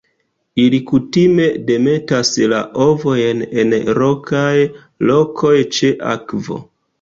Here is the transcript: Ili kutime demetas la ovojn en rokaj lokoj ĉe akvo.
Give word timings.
Ili 0.61 0.77
kutime 0.91 1.43
demetas 1.67 2.31
la 2.53 2.61
ovojn 2.85 3.45
en 3.65 3.77
rokaj 3.99 4.55
lokoj 5.11 5.55
ĉe 5.79 5.93
akvo. 6.17 6.59